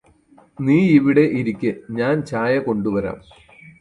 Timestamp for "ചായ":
2.25-2.53